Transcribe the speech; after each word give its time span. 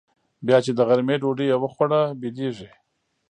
بيا 0.45 0.57
چې 0.65 0.71
د 0.77 0.79
غرمې 0.87 1.15
ډوډۍ 1.21 1.45
يې 1.51 1.57
وخوړه 1.63 2.01
بيدېږي. 2.21 2.69